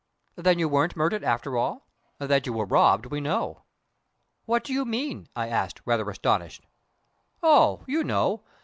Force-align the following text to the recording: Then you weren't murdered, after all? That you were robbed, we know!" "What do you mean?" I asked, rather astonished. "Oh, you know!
Then 0.35 0.57
you 0.57 0.67
weren't 0.67 0.95
murdered, 0.95 1.23
after 1.23 1.55
all? 1.59 1.87
That 2.17 2.47
you 2.47 2.53
were 2.53 2.65
robbed, 2.65 3.05
we 3.05 3.21
know!" 3.21 3.65
"What 4.45 4.63
do 4.63 4.73
you 4.73 4.83
mean?" 4.83 5.27
I 5.35 5.47
asked, 5.47 5.79
rather 5.85 6.09
astonished. 6.09 6.65
"Oh, 7.43 7.83
you 7.85 8.03
know! 8.03 8.41